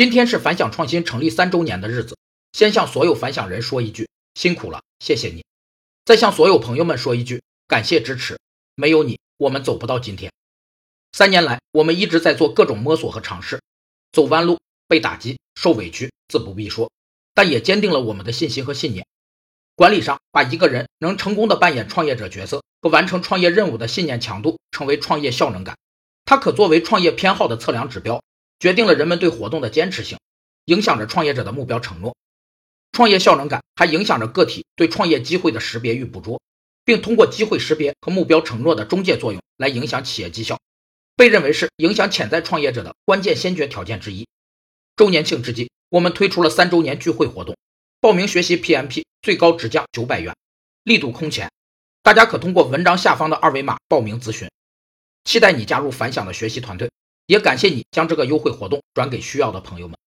[0.00, 2.16] 今天是反响创新成立三周年的日子，
[2.54, 5.42] 先向所有反响人说一句辛苦了，谢谢你；
[6.06, 8.38] 再向所有朋友们说一句感谢支持，
[8.74, 10.32] 没有你，我们走不到今天。
[11.12, 13.60] 三年来，我们一直在做各种摸索和尝试，
[14.10, 14.58] 走弯路、
[14.88, 16.90] 被打击、受委屈，自不必说，
[17.34, 19.04] 但也坚定了我们的信心和信念。
[19.76, 25.76] 管理上，把一个人能成功的扮演创业者角色和完成创业任务的信念强度称为创业效能感，
[26.24, 28.22] 它可作为创业偏好的测量指标。
[28.60, 30.18] 决定了人们对活动的坚持性，
[30.66, 32.14] 影响着创业者的目标承诺。
[32.92, 36.40] 创业效能感还影响着个体对创业机会的识别与捕捉，
[36.84, 40.60] 并通过机会识别和目标承诺的中介作用来影响企业绩效，
[41.16, 44.28] 被认为是影响潜在创业者的关键先决条件之一。
[44.94, 47.56] 周年庆之际，我们推出了三周年聚会活动，
[47.98, 50.36] 报名学习 PMP 最高直降九百元，
[50.84, 51.50] 力度空前。
[52.02, 54.50] 大家可通过文章下方的二维码报名咨询，
[55.24, 56.89] 期待你加入反响的学习团队。
[57.30, 59.99] 也感谢你将这个优惠活动转给需要的朋友们。